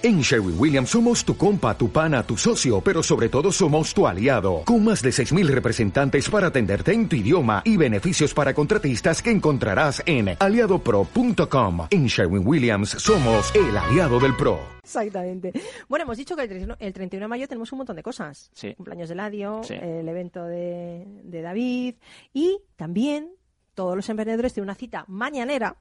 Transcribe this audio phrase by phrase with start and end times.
[0.00, 4.06] En Sherwin Williams somos tu compa, tu pana, tu socio, pero sobre todo somos tu
[4.06, 9.20] aliado, con más de 6.000 representantes para atenderte en tu idioma y beneficios para contratistas
[9.20, 11.88] que encontrarás en aliadopro.com.
[11.90, 14.60] En Sherwin Williams somos el aliado del PRO.
[14.84, 15.52] Exactamente.
[15.88, 18.50] Bueno, hemos dicho que el 31 el 31 de mayo tenemos un montón de cosas.
[18.54, 18.74] Sí.
[18.74, 19.74] Cumpleaños de Ladio, Sí.
[19.74, 21.96] el evento de, de David
[22.32, 23.30] y también
[23.74, 25.76] todos los emprendedores tienen una cita mañanera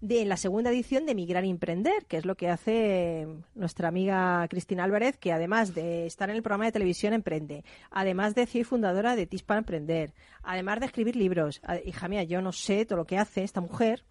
[0.00, 4.46] de la segunda edición de Migrar y Emprender, que es lo que hace nuestra amiga
[4.48, 8.64] Cristina Álvarez, que además de estar en el programa de televisión Emprende, además de ser
[8.64, 12.98] fundadora de TIS para Emprender, además de escribir libros, hija mía, yo no sé todo
[12.98, 14.04] lo que hace esta mujer,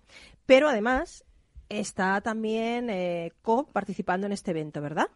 [0.45, 1.25] pero además
[1.69, 5.07] está también eh, co-participando en este evento, ¿verdad?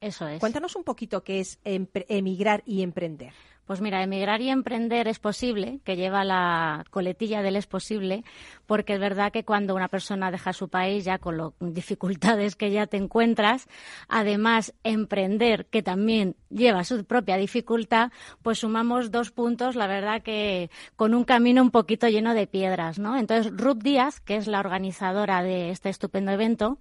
[0.00, 0.40] Eso es.
[0.40, 3.32] Cuéntanos un poquito qué es emigrar y emprender.
[3.72, 8.22] Pues mira, emigrar y emprender es posible, que lleva la coletilla del es posible,
[8.66, 12.70] porque es verdad que cuando una persona deja su país ya con las dificultades que
[12.70, 13.68] ya te encuentras,
[14.10, 18.12] además emprender, que también lleva su propia dificultad,
[18.42, 22.98] pues sumamos dos puntos, la verdad que con un camino un poquito lleno de piedras,
[22.98, 23.16] ¿no?
[23.16, 26.78] Entonces, Ruth Díaz, que es la organizadora de este estupendo evento,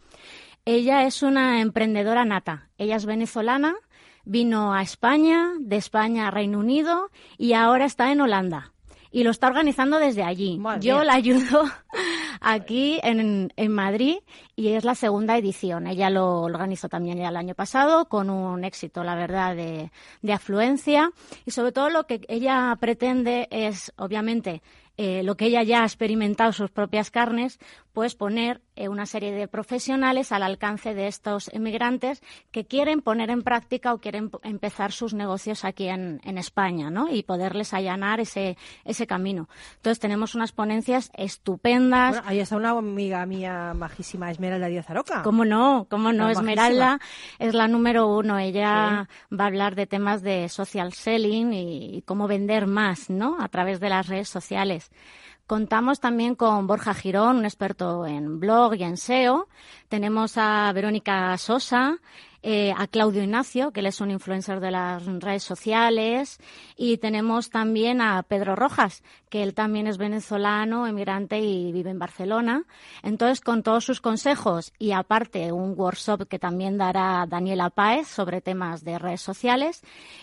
[0.65, 2.69] ella es una emprendedora nata.
[2.77, 3.75] Ella es venezolana,
[4.25, 8.71] vino a España, de España a Reino Unido y ahora está en Holanda.
[9.13, 10.57] Y lo está organizando desde allí.
[10.57, 11.03] Madre Yo mía.
[11.03, 11.65] la ayudo
[12.39, 14.19] aquí en, en Madrid
[14.55, 15.85] y es la segunda edición.
[15.85, 19.91] Ella lo organizó también ya el año pasado con un éxito, la verdad, de,
[20.21, 21.11] de afluencia.
[21.45, 24.61] Y sobre todo lo que ella pretende es, obviamente,
[24.97, 27.59] eh, lo que ella ya ha experimentado sus propias carnes,
[27.93, 33.29] pues poner eh, una serie de profesionales al alcance de estos emigrantes que quieren poner
[33.29, 37.09] en práctica o quieren empezar sus negocios aquí en, en España, ¿no?
[37.09, 39.49] Y poderles allanar ese, ese camino.
[39.75, 42.11] Entonces tenemos unas ponencias estupendas.
[42.15, 45.21] Bueno, ahí está una amiga mía majísima, Esmeralda Díaz Aroca.
[45.23, 45.87] ¿Cómo no?
[45.89, 46.29] ¿Cómo no?
[46.29, 46.99] Esmeralda
[47.39, 48.39] es la número uno.
[48.39, 53.37] Ella va a hablar de temas de social selling y, y cómo vender más, ¿no?
[53.39, 54.91] A través de las redes sociales.
[55.47, 59.47] Contamos también con Borja Girón, un experto en blog y en SEO.
[59.89, 61.97] Tenemos a Verónica Sosa,
[62.43, 66.39] eh, a Claudio Ignacio, que él es un influencer de las redes sociales.
[66.75, 71.99] Y tenemos también a Pedro Rojas, que él también es venezolano, emigrante y vive en
[71.99, 72.63] Barcelona.
[73.03, 78.41] Entonces, con todos sus consejos y aparte un workshop que también dará Daniela Páez sobre
[78.41, 79.81] temas de redes sociales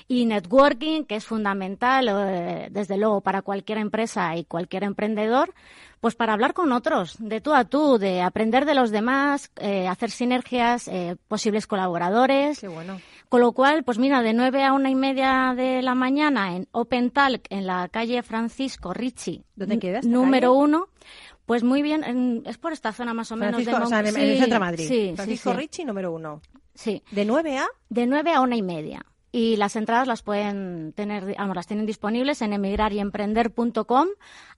[0.08, 5.54] y networking, que es fundamental, eh, desde luego, para cualquier empresa y cualquier emprendedor,
[6.00, 9.88] pues para hablar con otros, de tú a tú, de aprender de los demás, eh,
[9.88, 12.60] hacer sinergias, eh, posibles colaboradores.
[12.60, 13.00] Qué bueno.
[13.28, 16.66] Con lo cual, pues mira, de 9 a una y media de la mañana en
[16.72, 20.62] Open Talk, en la calle Francisco Ricci, ¿Dónde n- queda esta número calle?
[20.64, 20.88] uno,
[21.46, 24.00] pues muy bien, en- es por esta zona más o menos Francisco, de o sea,
[24.00, 24.88] en, el centro de Madrid.
[24.88, 25.56] Sí, Francisco sí.
[25.56, 26.40] Ricci, número uno.
[26.74, 27.66] Sí, De 9 a...
[27.88, 29.04] de 9 a una y media.
[29.30, 34.06] Y las entradas las pueden tener, vamos, las tienen disponibles en emigrarymprender.com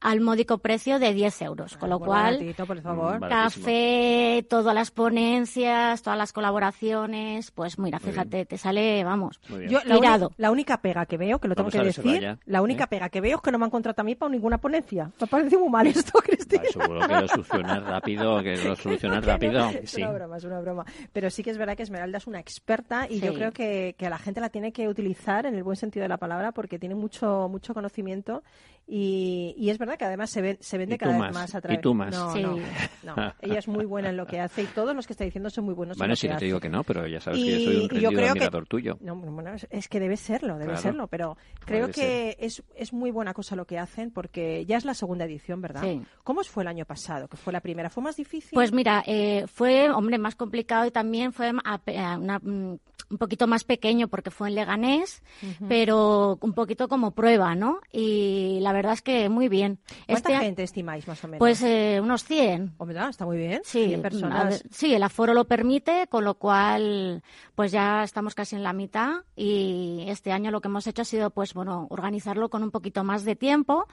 [0.01, 1.77] al módico precio de 10 euros.
[1.77, 3.17] Con lo Muy cual, baratito, por favor.
[3.21, 9.41] Mm, café, todas las ponencias, todas las colaboraciones, pues mira, Muy fíjate, te sale, vamos.
[9.69, 10.31] Yo, la, Tirado.
[10.37, 12.89] la única pega que veo, que lo tengo Vamos que decir, la única ¿eh?
[12.89, 15.11] pega que veo es que no me han contratado a mí para ninguna ponencia.
[15.21, 16.63] Me parece muy mal esto, Cristina.
[16.71, 19.69] Seguro que lo solucionas rápido, que lo solucionas rápido.
[19.71, 20.03] Es Sí.
[20.03, 20.85] una broma, es una broma.
[21.13, 23.37] Pero sí que es verdad que Esmeralda es una experta y yo Sí.
[23.37, 26.19] creo que, que la gente la tiene que utilizar en el buen sentido de la
[26.19, 28.43] palabra porque tiene mucho mucho conocimiento
[28.87, 31.55] y, y es verdad que además se, ve- se vende Y cada vez más, más
[31.55, 31.81] a y través.
[31.81, 32.11] tú más.
[32.13, 32.43] No, Sí.
[32.43, 32.57] no,
[33.05, 33.33] no.
[33.41, 35.65] Ella es muy buena en lo que hace y todos los que está diciendo son
[35.65, 36.45] muy buenos en Bueno, lo si que no te hace.
[36.47, 38.21] digo que no, pero ya sabes Y- que yo soy un y yo rendido creo
[38.23, 38.99] que- admirador tuyo.
[39.01, 40.81] No, bueno, es- es que debe serlo, debe Claro.
[40.83, 44.85] serlo, pero creo que es, es muy buena cosa lo que hacen porque ya es
[44.85, 45.83] la segunda edición, ¿verdad?
[45.83, 46.03] Sí.
[46.25, 47.29] ¿Cómo fue el año pasado?
[47.29, 47.91] ¿Que fue la primera?
[47.91, 48.51] ¿Fue más difícil?
[48.55, 52.79] Pues mira, eh, fue, hombre, más complicado y también fue a pe- a una- mm,
[53.11, 55.23] un poquito más pequeño porque fue en Leganés,
[55.69, 57.81] pero un poquito como prueba, ¿no?
[57.93, 59.79] Y la verdad es que muy bien.
[60.07, 61.39] ¿Cuánta Este a- gente estimáis más o menos?
[61.41, 62.75] Pues eh, unos 100.
[62.79, 63.61] Hombre, está muy bien.
[63.65, 64.49] Sí, 100 a personas.
[64.63, 67.23] ver, sí, el aforo lo permite, con lo cual
[67.55, 71.05] pues ya estamos casi en la mitad y este año lo que hemos hecho ha
[71.05, 73.87] sido pues bueno, organizarlo con un poquito más de tiempo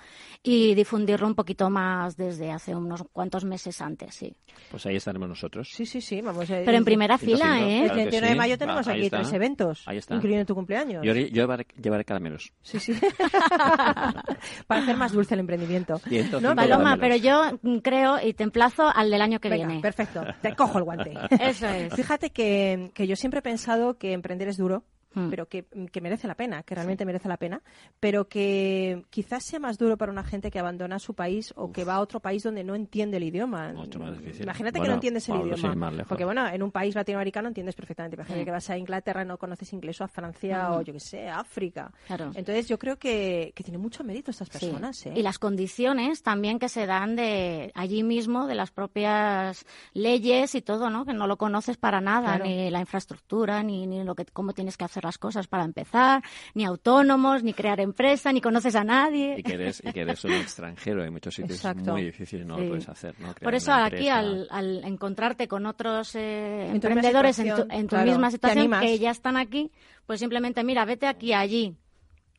[0.44, 4.36] y difundirlo un poquito más desde hace unos cuantos meses antes, sí.
[4.72, 5.70] Pues ahí estaremos nosotros.
[5.74, 6.50] Sí, sí, sí, vamos.
[6.50, 7.80] eh, Pero en primera fila, ¿eh?
[7.82, 9.18] El claro que 31 de mayo tenemos Ah, está.
[9.20, 10.16] tres eventos, Ahí está.
[10.16, 11.04] incluyendo tu cumpleaños.
[11.06, 12.54] Yo, yo llevaré, llevaré caramelos.
[12.62, 12.94] Sí, sí.
[14.68, 16.00] Para hacer más dulce el emprendimiento.
[16.42, 17.00] No, Paloma, caramelos.
[17.00, 19.82] pero yo creo y te emplazo al del año que Venga, viene.
[19.82, 20.24] perfecto.
[20.42, 21.14] Te cojo el guante.
[21.40, 21.94] Eso es.
[21.94, 24.84] Fíjate que, que yo siempre he pensado que emprender es duro
[25.14, 25.30] Mm.
[25.30, 27.62] pero que, que, merece la pena, que realmente merece la pena,
[28.00, 31.84] pero que quizás sea más duro para una gente que abandona su país o que
[31.84, 33.74] va a otro país donde no entiende el idioma.
[33.74, 34.44] Mucho más difícil.
[34.44, 36.06] Imagínate que no entiendes el idioma.
[36.08, 38.16] Porque bueno, en un país latinoamericano entiendes perfectamente.
[38.16, 41.00] Imagínate que vas a Inglaterra y no conoces inglés o a Francia o yo que
[41.00, 41.92] sé, África.
[42.10, 45.06] Entonces yo creo que, que tiene mucho mérito estas personas.
[45.06, 45.14] ¿eh?
[45.16, 50.62] Y las condiciones también que se dan de allí mismo, de las propias leyes y
[50.62, 51.06] todo, ¿no?
[51.06, 54.78] Que no lo conoces para nada, ni la infraestructura, ni, ni lo que cómo tienes
[54.78, 56.24] que hacer las cosas para empezar,
[56.54, 59.36] ni autónomos, ni crear empresa, ni conoces a nadie.
[59.40, 62.58] Y que eres, y que eres un extranjero, en muchos sitios es muy difícil, no
[62.58, 63.16] lo puedes hacer.
[63.20, 63.34] ¿no?
[63.34, 68.32] Por eso aquí, al, al, encontrarte con otros eh, emprendedores en tu, en tu misma
[68.32, 69.72] situación, que ya están aquí,
[70.06, 71.76] pues simplemente mira, vete aquí, allí.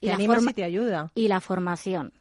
[0.00, 1.10] Y la forma, y te ayuda.
[1.14, 2.12] Y la formación.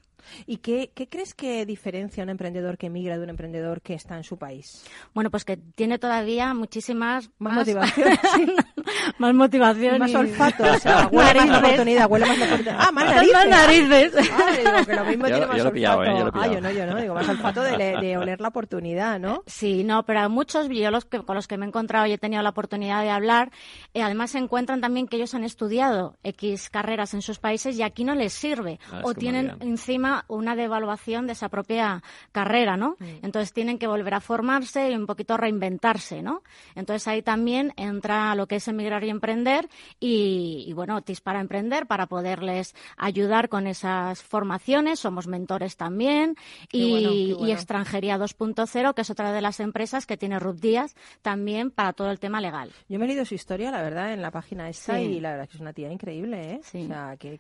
[0.46, 3.94] ¿Y qué, qué, crees que diferencia a un emprendedor que emigra de un emprendedor que
[3.94, 4.84] está en su país?
[5.14, 8.10] Bueno, pues que tiene todavía muchísimas más, motivación,
[9.18, 12.78] más motivación, más olfato, o sea, huele más la oportunidad, huele más la oportunidad.
[12.80, 13.34] Ah, más narices.
[13.38, 14.14] Más narices.
[14.32, 15.74] Ah, digo, que lo mismo yo, tiene más yo olfato.
[15.74, 18.42] Pillado, eh, yo lo ah, yo no, yo no, digo, más olfato de, de, oler
[18.42, 19.44] la oportunidad, ¿no?
[19.46, 22.14] Sí, no, pero a muchos, yo los que, con los que me he encontrado y
[22.14, 23.52] he tenido la oportunidad de hablar,
[23.94, 27.84] eh, además se encuentran también que ellos han estudiado X carreras en sus países y
[27.84, 28.80] aquí no les sirve.
[28.92, 32.98] Ah, o tienen encima una devaluación de esa propia carrera, ¿no?
[33.22, 36.42] Entonces tienen que volver a formarse y un poquito reinventarse, ¿no?
[36.76, 39.68] Entonces ahí también entra lo que es emigrar y emprender
[40.00, 45.00] y, bueno, TIS para emprender, para poderles ayudar con esas formaciones.
[45.00, 46.36] Somos mentores también
[46.72, 51.94] y, Extranjería 2.0, que es otra de las empresas que tiene Ruth Díaz también para
[51.94, 52.72] todo el tema legal.
[52.88, 55.50] Yo me he leído su historia, la verdad, en la página esta y la verdad
[55.50, 56.60] que es una tía increíble, ¿eh?
[56.62, 57.40] O sea, que,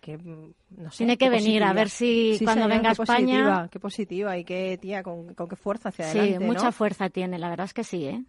[0.69, 4.43] no sé, Tiene que venir a ver si cuando venga a España qué positiva y
[4.43, 6.37] qué tía, con, qué fuerza hacia adelante.
[6.39, 8.23] Sí, mucha fuerza tiene, la verdad es que sí, ¿eh?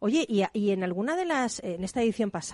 [0.00, 2.53] Oye, y, y en alguna de las, en esta edición pasada,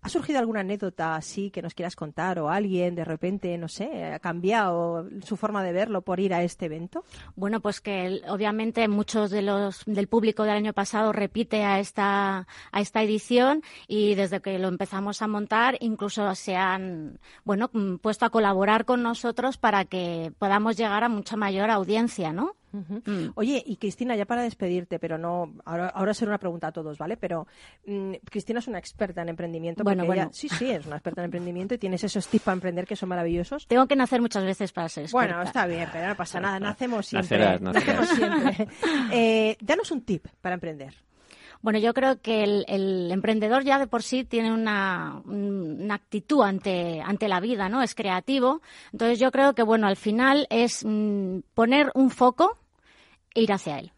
[0.00, 4.04] ¿Ha surgido alguna anécdota así que nos quieras contar o alguien de repente, no sé,
[4.04, 7.04] ha cambiado su forma de verlo por ir a este evento?
[7.34, 12.46] Bueno, pues que obviamente muchos de los del público del año pasado repite a esta
[12.70, 17.96] a esta edición y desde que lo empezamos a montar incluso se han bueno mm,
[17.96, 22.54] puesto a colaborar con nosotros para que podamos llegar a mucha mayor audiencia, ¿no?
[22.72, 23.28] Mm.
[23.34, 26.98] Oye, y Cristina, ya para despedirte, pero no, ahora, ahora será una pregunta a todos,
[26.98, 27.16] ¿vale?
[27.16, 27.46] Pero
[27.86, 29.84] mm, Cristina es una experta en emprendimiento.
[29.84, 30.30] Bueno, bueno.
[30.32, 33.08] sí, sí, es una experta en emprendimiento y tienes esos tips para emprender que son
[33.08, 33.66] maravillosos.
[33.66, 35.34] Tengo que nacer muchas veces para ser experta.
[35.34, 37.38] Bueno, está bien, pero no pasa nada, nacemos siempre.
[37.60, 38.68] Nacemos siempre.
[39.10, 40.94] Eh, danos un tip para emprender.
[41.60, 47.00] Bueno, yo creo que el, emprendedor ya de por sí tiene una, una, actitud ante,
[47.00, 47.82] ante la vida, ¿no?
[47.82, 48.62] Es creativo.
[48.92, 52.58] Entonces yo creo que, bueno, al final es mm, poner un foco
[53.34, 53.92] e ir hacia él.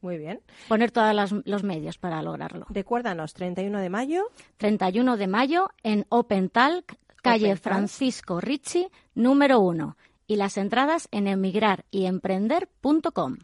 [0.00, 0.40] Muy bien.
[0.68, 2.66] Poner todos los medios para lograrlo.
[2.68, 4.30] Recuérdanos, 31 de mayo.
[4.58, 9.96] 31 de mayo en Open Talk, calle Francisco Ricci, número 1.
[10.28, 13.38] Y las entradas en emigraryemprender.com.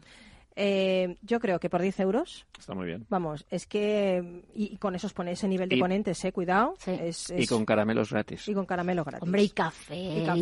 [0.55, 2.45] Eh, yo creo que por 10 euros.
[2.59, 3.05] Está muy bien.
[3.09, 4.43] Vamos, es que.
[4.53, 6.31] Y, con eso os pone ese nivel de ponentes, ¿eh?
[6.31, 6.75] Cuidado.
[7.35, 8.47] Y con caramelos gratis.
[8.47, 9.23] Y con caramelos gratis.
[9.23, 9.95] Hombre, y café.
[9.95, 10.39] Y, café,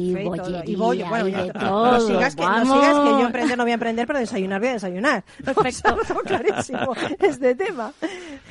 [0.67, 1.07] y, y, bollo.
[1.07, 1.91] Bueno, y de todo.
[1.91, 4.69] No sigas, que, no sigas que yo emprender no voy a emprender, pero desayunar voy
[4.69, 5.23] a desayunar.
[5.43, 5.97] Perfecto.
[6.25, 7.93] clarísimo este tema.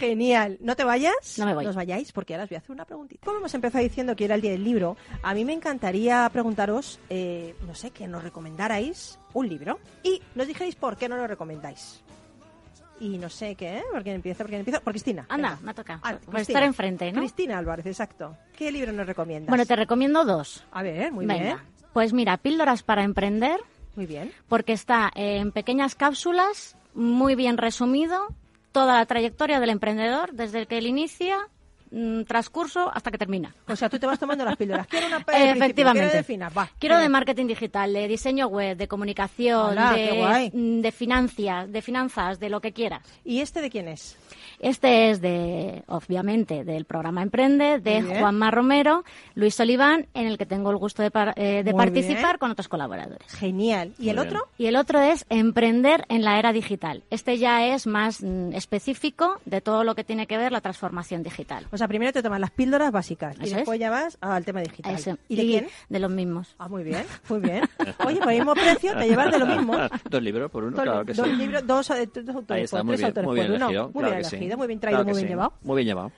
[0.00, 0.56] Genial.
[0.61, 1.38] No te vayas.
[1.38, 1.64] No me voy.
[1.64, 3.25] No os vayáis, porque ahora os voy a hacer una preguntita.
[3.25, 6.99] Como hemos empezado diciendo que era el día del libro, a mí me encantaría preguntaros,
[7.11, 11.26] eh, no sé, que nos recomendarais un libro y nos dijerais por qué no lo
[11.26, 12.02] recomendáis.
[12.99, 13.82] Y no sé qué, ¿eh?
[13.91, 14.38] ¿Por quién empieza?
[14.44, 14.81] ¿Por quién empieza?
[14.81, 15.25] Por Cristina.
[15.31, 16.00] Anda, me toca.
[16.03, 17.20] Ah, Por estar enfrente, ¿no?
[17.20, 18.37] Cristina Álvarez, exacto.
[18.56, 19.48] ¿Qué libro nos recomiendas?
[19.48, 20.65] Bueno, te recomiendo dos.
[20.70, 21.56] A ver, muy bien.
[21.94, 23.58] Pues mira, Píldoras para emprender.
[23.96, 24.32] Muy bien.
[24.48, 28.29] Porque está en pequeñas cápsulas, muy bien resumido,
[28.72, 31.36] toda la trayectoria del emprendedor, desde que él inicia
[31.93, 33.53] Mm, transcurso hasta que termina.
[33.67, 34.87] O sea, tú te vas tomando las píldoras.
[34.87, 36.23] Quiero una Efectivamente.
[36.23, 41.82] de quiero de marketing digital, de diseño web, de comunicación, de, mm, de finanzas, de
[41.82, 43.03] finanzas, de lo que quieras.
[43.25, 44.17] ¿Y este de quién es?
[44.61, 49.05] Este es de, obviamente, del programa Emprende, de Juanma Romero,
[49.35, 53.32] Luis Oliván, en el que tengo el gusto de, eh, participar con otros colaboradores.
[53.32, 53.94] Genial.
[53.99, 54.49] ¿Y el otro?
[54.59, 57.03] Y el otro es Emprender en la era digital.
[57.11, 61.23] Este ya es más mm, específico de todo lo que tiene que ver la transformación
[61.23, 61.67] digital.
[61.73, 64.96] O sea, primero te tomas las píldoras básicas y después ya vas al tema digital.
[65.29, 65.69] ¿Y de quién?
[65.89, 66.55] De los mismos.
[66.58, 67.65] Ah, muy bien, muy bien.
[68.06, 69.75] Oye, por el mismo precio te llevas de lo mismo.
[70.10, 71.34] Dos libros por uno, claro que dos sí.
[71.34, 74.67] Libros, dos, eh, autores, Ahí está, muy bien, muy bien elegido, Muy bien elegido, muy
[74.67, 75.53] bien traído, muy bien llevado.
[75.63, 76.13] Muy bien llevado.